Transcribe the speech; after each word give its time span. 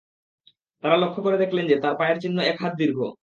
তাঁরা 0.83 0.97
লক্ষ্য 0.97 1.21
করে 1.23 1.37
দেখলেন 1.37 1.65
যে, 1.67 1.75
তাঁর 1.79 1.95
পায়ের 1.97 2.17
চিহ্ন 2.19 2.37
এক 2.41 2.57
হাত 2.61 2.73
দীর্ঘ। 2.75 2.99